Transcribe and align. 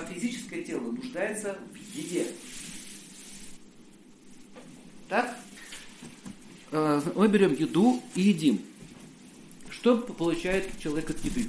физическое 0.00 0.62
тело 0.62 0.90
нуждается 0.90 1.58
в 1.72 1.96
еде. 1.96 2.26
Так? 5.08 5.36
Э, 6.72 7.00
мы 7.14 7.28
берем 7.28 7.54
еду 7.54 8.02
и 8.14 8.22
едим. 8.22 8.60
Что 9.70 9.98
получает 9.98 10.78
человек 10.78 11.10
от 11.10 11.24
еды? 11.24 11.48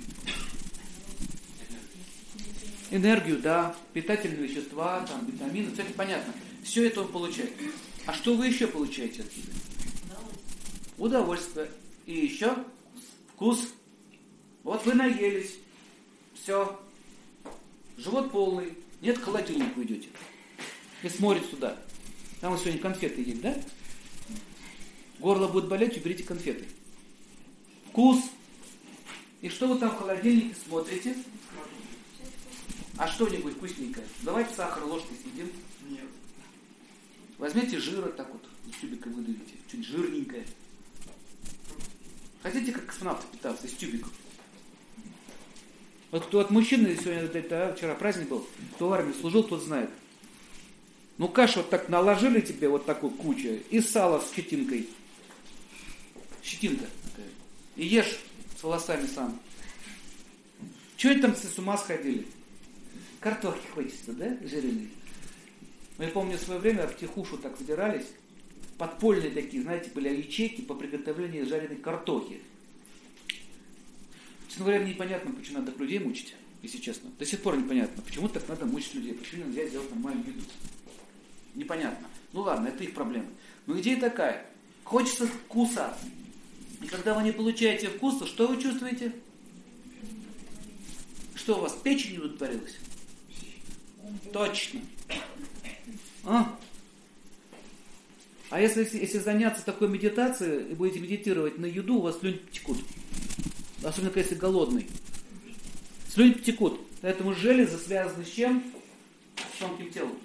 Энергию, 2.92 3.40
да, 3.40 3.76
питательные 3.94 4.48
вещества, 4.48 5.06
там, 5.08 5.26
витамины, 5.26 5.74
все 5.74 5.82
это 5.82 5.94
понятно. 5.94 6.34
Все 6.64 6.88
это 6.88 7.02
он 7.02 7.08
получает. 7.10 7.52
А 8.06 8.14
что 8.14 8.36
вы 8.36 8.48
еще 8.48 8.68
получаете 8.68 9.24
от 9.24 9.32
еды? 9.34 9.52
Удовольствие. 10.98 11.70
И 12.06 12.14
еще 12.14 12.56
вкус. 13.34 13.68
Вот 14.64 14.86
вы 14.86 14.94
наелись. 14.94 15.56
Все. 16.34 16.80
Живот 18.08 18.32
полный. 18.32 18.74
Нет, 19.02 19.20
к 19.20 19.24
холодильнику 19.24 19.84
идете. 19.84 20.08
И 21.04 21.10
смотрите 21.10 21.48
туда. 21.48 21.78
Там 22.40 22.54
вот 22.54 22.62
сегодня 22.62 22.80
конфеты 22.80 23.22
есть, 23.22 23.42
да? 23.42 23.54
Горло 25.20 25.50
будет 25.50 25.68
болеть, 25.68 25.98
уберите 25.98 26.24
конфеты. 26.24 26.66
Вкус. 27.90 28.22
И 29.42 29.50
что 29.50 29.68
вы 29.68 29.78
там 29.78 29.90
в 29.90 29.98
холодильнике 29.98 30.56
смотрите? 30.66 31.18
А 32.96 33.10
что-нибудь 33.10 33.56
вкусненькое. 33.56 34.08
Давайте 34.22 34.56
сахар 34.56 34.86
ложкой 34.86 35.18
съедим. 35.22 35.52
Нет. 35.90 36.06
Возьмите 37.38 37.78
жира 37.78 38.08
так 38.08 38.32
вот, 38.32 38.46
из 38.70 38.80
тюбика 38.80 39.10
выдавите. 39.10 39.56
Чуть 39.70 39.86
жирненькое. 39.86 40.46
Хотите 42.42 42.72
как 42.72 42.86
космонавты 42.86 43.28
питаться 43.34 43.68
из 43.68 43.74
тюбиков? 43.74 44.14
Вот 46.12 46.26
кто 46.26 46.40
от 46.40 46.52
мужчины 46.52 46.96
сегодня, 46.96 47.24
это, 47.24 47.74
вчера 47.76 47.94
праздник 47.96 48.30
был, 48.30 48.48
кто 48.76 48.90
в 48.90 48.94
армии 48.94 49.14
служил, 49.14 49.44
тот 49.44 49.62
знает. 49.64 49.90
Ну 51.18 51.28
кашу 51.28 51.60
вот 51.60 51.70
так 51.70 51.90
наложили 51.90 52.42
тебе 52.42 52.70
вот 52.70 52.86
такую 52.86 53.12
кучу, 53.12 53.60
и 53.70 53.82
сало 53.82 54.22
с 54.22 54.34
щетинкой. 54.34 54.88
Щетинка. 56.44 56.86
И 57.76 57.86
ешь 57.86 58.20
с 58.58 58.64
волосами 58.64 59.08
сам. 59.08 59.40
Чего 60.96 61.14
это 61.14 61.24
там 61.24 61.36
с 61.36 61.60
ума 61.60 61.78
сходили? 61.78 62.26
Картохи 63.20 63.68
хочется, 63.74 64.14
да, 64.14 64.38
жареные? 64.48 64.90
Ну, 65.98 66.04
я 66.04 66.10
помню, 66.12 66.38
в 66.38 66.42
свое 66.42 66.60
время 66.60 66.88
в 66.88 66.96
Тихушу 66.96 67.38
так 67.38 67.58
забирались, 67.58 68.06
подпольные 68.78 69.32
такие, 69.32 69.64
знаете, 69.64 69.90
были 69.94 70.10
ячейки 70.10 70.62
по 70.62 70.76
приготовлению 70.76 71.48
жареной 71.48 71.78
картохи. 71.78 72.40
Честно 74.58 74.72
говоря, 74.72 74.90
непонятно, 74.90 75.32
почему 75.34 75.60
надо 75.60 75.72
людей 75.78 76.00
мучить, 76.00 76.34
если 76.64 76.80
честно. 76.80 77.12
До 77.20 77.26
сих 77.28 77.44
пор 77.44 77.58
непонятно, 77.58 78.02
почему 78.02 78.28
так 78.28 78.48
надо 78.48 78.66
мучить 78.66 78.96
людей, 78.96 79.14
почему 79.14 79.46
нельзя 79.46 79.68
сделать 79.68 79.92
нормальную 79.92 80.30
еду. 80.30 80.42
Непонятно. 81.54 82.08
Ну 82.34 82.42
ладно, 82.42 82.70
это 82.70 82.84
их 82.84 82.96
проблема. 82.96 83.28
Но 83.68 83.80
идея 83.80 84.00
такая. 84.00 84.48
Хочется 84.84 85.28
вкуса. 85.28 85.96
И 86.82 86.88
когда 86.88 87.14
вы 87.14 87.22
не 87.22 87.32
получаете 87.32 87.90
вкуса, 87.90 88.26
что 88.26 88.48
вы 88.48 88.60
чувствуете? 88.60 89.14
Что 91.36 91.60
у 91.60 91.62
вас, 91.62 91.74
печень 91.84 92.14
не 92.14 92.18
удовлетворилась? 92.18 92.78
Точно. 94.34 94.82
А? 96.24 96.58
А 98.50 98.60
если, 98.60 98.90
если 98.98 99.20
заняться 99.20 99.64
такой 99.64 99.88
медитацией 99.88 100.72
и 100.72 100.74
будете 100.74 101.00
медитировать 101.00 101.60
на 101.60 101.68
еду, 101.68 101.98
у 101.98 102.02
вас 102.02 102.18
слюнь 102.18 102.40
текут. 102.52 102.80
Особенно, 103.88 104.12
если 104.16 104.36
голодный. 104.36 104.86
Слюнь 106.10 106.34
текут. 106.34 106.82
Поэтому 107.02 107.34
железы 107.34 107.78
связаны 107.78 108.26
с 108.26 108.30
чем? 108.30 108.62
С 109.56 109.60
тонким 109.60 109.90
телом. 109.90 110.18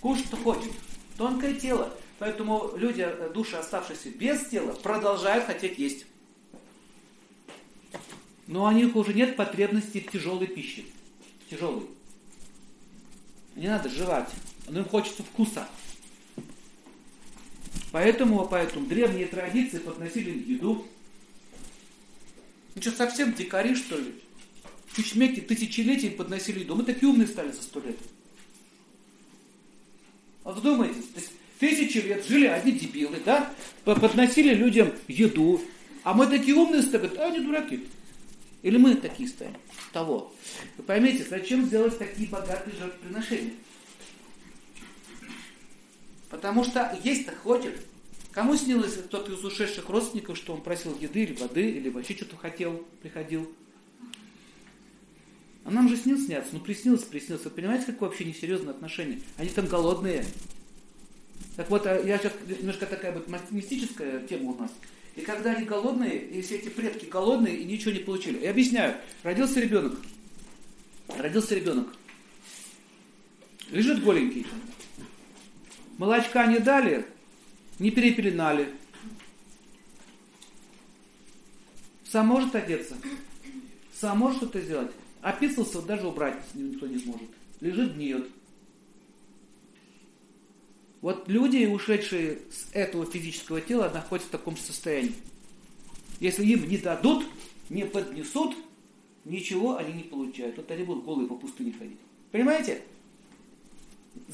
Кушать-то 0.00 0.36
хочет. 0.36 0.72
Тонкое 1.16 1.54
тело. 1.54 1.96
Поэтому 2.18 2.72
люди, 2.76 3.00
э, 3.00 3.30
души, 3.32 3.56
оставшиеся 3.56 4.10
без 4.10 4.48
тела, 4.48 4.72
продолжают 4.72 5.46
хотеть 5.46 5.78
есть. 5.78 6.04
Но 8.46 8.64
у 8.64 8.70
них 8.72 8.94
уже 8.94 9.14
нет 9.14 9.36
потребности 9.36 10.00
в 10.00 10.10
тяжелой 10.10 10.46
пище. 10.46 10.84
Тяжелой. 11.48 11.86
Не 13.56 13.68
надо 13.68 13.88
жевать. 13.88 14.28
Но 14.68 14.80
им 14.80 14.84
хочется 14.84 15.22
вкуса. 15.22 15.66
Поэтому, 17.92 18.46
поэтому 18.46 18.86
древние 18.86 19.26
традиции 19.26 19.78
подносили 19.78 20.30
еду. 20.30 20.86
Ну 22.74 22.82
что, 22.82 22.92
совсем 22.92 23.34
дикари, 23.34 23.74
что 23.74 23.96
ли? 23.96 24.14
Чучмеки 24.94 25.40
тысячелетий 25.40 26.10
подносили 26.10 26.60
еду. 26.60 26.76
Мы 26.76 26.84
такие 26.84 27.08
умные 27.08 27.28
стали 27.28 27.52
за 27.52 27.62
сто 27.62 27.80
лет. 27.80 27.96
То 30.42 31.20
есть 31.20 31.30
тысячи 31.58 31.98
лет 31.98 32.26
жили 32.26 32.46
одни 32.46 32.72
дебилы, 32.72 33.18
да? 33.24 33.52
Подносили 33.84 34.54
людям 34.54 34.92
еду. 35.08 35.60
А 36.02 36.14
мы 36.14 36.26
такие 36.26 36.56
умные 36.56 36.82
стали, 36.82 37.10
а 37.18 37.26
они 37.26 37.40
дураки. 37.40 37.86
Или 38.62 38.76
мы 38.78 38.94
такие 38.94 39.28
станем? 39.28 39.56
Того. 39.92 40.34
Вы 40.76 40.84
поймите, 40.84 41.24
зачем 41.28 41.66
сделать 41.66 41.98
такие 41.98 42.28
богатые 42.28 42.76
жертвоприношения? 42.76 43.54
Потому 46.30 46.64
что 46.64 46.98
есть-то 47.02 47.34
хочет. 47.36 47.80
Кому 48.32 48.56
снилось 48.56 48.94
тот 49.10 49.28
из 49.28 49.44
ушедших 49.44 49.88
родственников, 49.88 50.36
что 50.36 50.54
он 50.54 50.62
просил 50.62 50.96
еды 50.98 51.24
или 51.24 51.34
воды, 51.34 51.70
или 51.70 51.88
вообще 51.88 52.14
что-то 52.14 52.36
хотел, 52.36 52.86
приходил? 53.02 53.52
А 55.64 55.70
нам 55.70 55.88
же 55.88 55.96
снил 55.96 56.18
сняться, 56.18 56.50
ну 56.52 56.60
приснилось, 56.60 57.02
приснилось. 57.02 57.44
Вы 57.44 57.50
понимаете, 57.50 57.86
какое 57.86 58.08
вообще 58.08 58.24
несерьезное 58.24 58.72
отношение? 58.72 59.20
Они 59.36 59.48
там 59.50 59.66
голодные. 59.66 60.24
Так 61.56 61.68
вот, 61.70 61.86
а 61.86 62.00
я 62.00 62.18
сейчас 62.18 62.32
немножко 62.46 62.86
такая 62.86 63.12
вот 63.12 63.28
мистическая 63.50 64.26
тема 64.26 64.52
у 64.52 64.58
нас. 64.58 64.70
И 65.16 65.22
когда 65.22 65.52
они 65.52 65.64
голодные, 65.64 66.18
и 66.18 66.40
все 66.40 66.56
эти 66.56 66.68
предки 66.68 67.06
голодные 67.06 67.56
и 67.56 67.64
ничего 67.64 67.90
не 67.90 67.98
получили. 67.98 68.38
Я 68.42 68.50
объясняю. 68.50 68.96
Родился 69.22 69.60
ребенок. 69.60 69.98
Родился 71.08 71.54
ребенок. 71.54 71.88
Лежит 73.70 74.02
голенький. 74.02 74.46
Молочка 75.98 76.46
не 76.46 76.58
дали, 76.58 77.06
не 77.80 77.90
перепеленали. 77.90 78.68
Сам 82.04 82.28
может 82.28 82.54
одеться? 82.54 82.96
Сам 83.92 84.18
может 84.18 84.38
что-то 84.38 84.60
сделать? 84.60 84.92
Описался, 85.22 85.82
даже 85.82 86.06
убрать 86.06 86.36
никто 86.54 86.86
не 86.86 86.98
сможет. 86.98 87.28
Лежит, 87.60 87.94
гниет. 87.94 88.28
Вот 91.00 91.28
люди, 91.28 91.64
ушедшие 91.66 92.40
с 92.50 92.68
этого 92.72 93.06
физического 93.06 93.60
тела, 93.60 93.90
находятся 93.92 94.28
в 94.28 94.32
таком 94.32 94.56
состоянии. 94.56 95.14
Если 96.20 96.44
им 96.44 96.68
не 96.68 96.76
дадут, 96.76 97.24
не 97.70 97.86
поднесут, 97.86 98.54
ничего 99.24 99.78
они 99.78 99.94
не 99.94 100.02
получают. 100.02 100.56
Вот 100.58 100.70
они 100.70 100.84
будут 100.84 101.04
голые 101.04 101.26
по 101.28 101.36
пустыне 101.36 101.72
ходить. 101.72 101.98
Понимаете? 102.30 102.82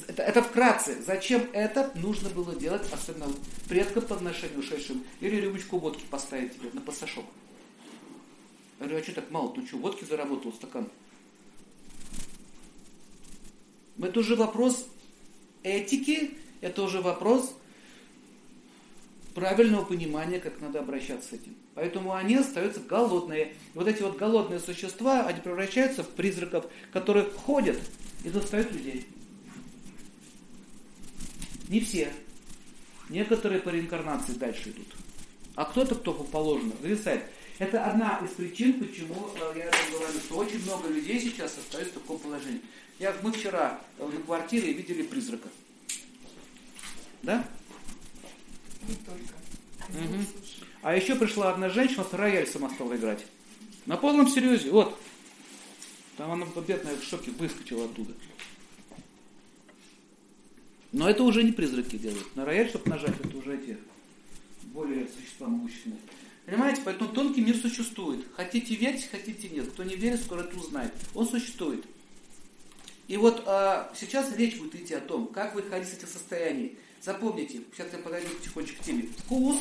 Это, 0.08 0.22
это 0.22 0.42
вкратце. 0.42 1.02
Зачем 1.02 1.48
это 1.52 1.90
нужно 1.94 2.28
было 2.28 2.54
делать, 2.54 2.82
особенно 2.92 3.26
предкам 3.68 4.04
подношению 4.04 4.60
ушедшим? 4.60 5.04
Или 5.20 5.36
рюмочку 5.36 5.78
водки 5.78 6.04
поставить 6.10 6.54
тебе 6.54 6.70
на 6.72 6.80
пассажок. 6.80 7.24
Я 8.78 8.86
говорю, 8.86 9.00
а 9.00 9.02
что 9.02 9.14
так 9.14 9.30
мало? 9.30 9.54
Ты 9.54 9.66
что, 9.66 9.78
водки 9.78 10.04
заработал 10.04 10.52
стакан? 10.52 10.88
Это 13.98 14.20
уже 14.20 14.36
вопрос 14.36 14.86
этики, 15.62 16.36
это 16.60 16.82
уже 16.82 17.00
вопрос 17.00 17.54
правильного 19.34 19.84
понимания, 19.84 20.40
как 20.40 20.60
надо 20.60 20.80
обращаться 20.80 21.30
с 21.30 21.32
этим. 21.32 21.54
Поэтому 21.74 22.14
они 22.14 22.36
остаются 22.36 22.80
голодные. 22.80 23.46
И 23.46 23.54
вот 23.74 23.88
эти 23.88 24.02
вот 24.02 24.16
голодные 24.16 24.60
существа, 24.60 25.26
они 25.26 25.40
превращаются 25.40 26.02
в 26.02 26.08
призраков, 26.08 26.66
которые 26.92 27.24
ходят 27.30 27.78
и 28.24 28.30
достают 28.30 28.72
людей. 28.72 29.06
Не 31.68 31.80
все. 31.80 32.12
Некоторые 33.08 33.60
по 33.60 33.68
реинкарнации 33.68 34.32
дальше 34.32 34.70
идут. 34.70 34.88
А 35.54 35.64
кто-то, 35.64 35.94
кто 35.94 36.12
положено, 36.12 36.72
зависает. 36.82 37.24
Это 37.58 37.84
одна 37.84 38.20
из 38.24 38.30
причин, 38.32 38.74
почему 38.74 39.30
э, 39.34 39.52
я 39.56 39.70
говорю, 39.90 40.18
что 40.20 40.36
очень 40.36 40.62
много 40.64 40.88
людей 40.88 41.18
сейчас 41.18 41.56
остаются 41.56 41.98
в 41.98 42.02
таком 42.02 42.18
положении. 42.18 42.60
Я, 42.98 43.14
мы 43.22 43.32
вчера 43.32 43.80
на 43.98 44.20
квартире 44.20 44.72
видели 44.72 45.02
призрака. 45.02 45.48
Да? 47.22 47.48
Не 48.86 48.94
только. 48.96 49.34
Угу. 49.88 50.24
А 50.82 50.94
еще 50.94 51.14
пришла 51.16 51.52
одна 51.52 51.70
женщина 51.70 52.04
с 52.04 52.12
рояль 52.12 52.46
сама 52.46 52.70
стала 52.70 52.94
играть. 52.96 53.24
На 53.86 53.96
полном 53.96 54.28
серьезе. 54.28 54.70
Вот. 54.70 54.98
Там 56.16 56.30
она 56.32 56.46
бедная 56.66 56.96
в 56.96 57.04
шоке 57.04 57.30
выскочила 57.32 57.86
оттуда. 57.86 58.12
Но 60.92 61.08
это 61.08 61.22
уже 61.22 61.42
не 61.42 61.52
призраки 61.52 61.96
делают. 61.96 62.34
На 62.36 62.44
рояль, 62.44 62.68
чтобы 62.68 62.90
нажать, 62.90 63.14
это 63.22 63.36
уже 63.36 63.56
эти 63.56 63.76
более 64.64 65.08
существа 65.08 65.48
могущественные. 65.48 65.98
Понимаете? 66.44 66.82
Поэтому 66.84 67.10
тонкий 67.10 67.40
мир 67.40 67.56
существует. 67.56 68.24
Хотите 68.34 68.74
верить, 68.74 69.08
хотите 69.10 69.48
нет. 69.48 69.68
Кто 69.72 69.82
не 69.82 69.96
верит, 69.96 70.20
скоро 70.20 70.40
это 70.40 70.56
узнает. 70.56 70.92
Он 71.14 71.26
существует. 71.26 71.84
И 73.08 73.16
вот 73.16 73.42
а, 73.46 73.92
сейчас 73.96 74.34
речь 74.36 74.58
будет 74.58 74.74
идти 74.76 74.94
о 74.94 75.00
том, 75.00 75.26
как 75.28 75.54
выходить 75.54 75.88
из 75.88 75.94
этих 75.94 76.08
состояний. 76.08 76.76
Запомните, 77.00 77.62
сейчас 77.74 77.92
я 77.92 77.98
подойду 77.98 78.28
потихонечку 78.28 78.82
к 78.82 78.86
теме. 78.86 79.08
Вкус 79.18 79.58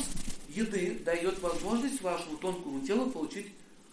еды 0.48 1.00
дает 1.04 1.40
возможность 1.40 2.00
вашему 2.02 2.36
тонкому 2.38 2.80
телу 2.84 3.10
получить 3.10 3.46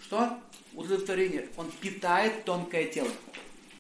что? 0.04 0.40
Удовлетворение. 0.74 1.48
Он 1.56 1.72
питает 1.80 2.46
тонкое 2.46 2.86
тело. 2.86 3.10